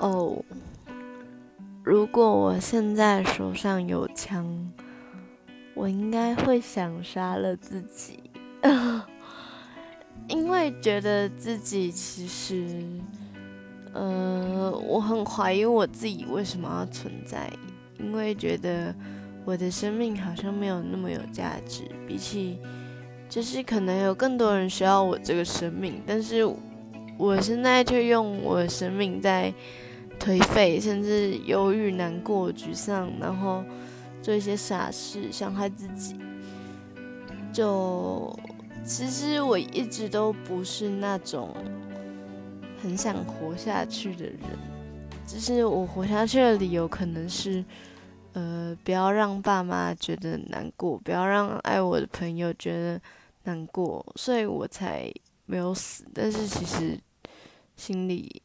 [0.00, 0.42] 哦，
[1.84, 4.72] 如果我现在手上有枪，
[5.74, 8.18] 我应该会想杀了自己，
[10.26, 12.82] 因为觉得自己其实，
[13.92, 17.52] 呃，我很怀疑我自己为什么要存在，
[17.98, 18.94] 因为觉得
[19.44, 22.58] 我的生命好像没有那么有价值，比起，
[23.28, 26.50] 就是可能有更多人需要我这个生命，但是。
[27.18, 29.52] 我现在却用我的生命在
[30.20, 33.64] 颓废，甚至忧郁、难过、沮丧，然后
[34.22, 36.14] 做一些傻事，伤害自己。
[37.52, 38.38] 就
[38.84, 41.48] 其实我一直都不是那种
[42.82, 44.38] 很想活下去的人，
[45.26, 47.64] 只是我活下去的理由可能是，
[48.34, 53.00] 呃，不要让爸妈觉得难过，不要让爱我的朋友觉得
[53.44, 55.10] 难过，所以我才
[55.46, 56.04] 没有死。
[56.12, 57.00] 但是其实。
[57.76, 58.42] 心里。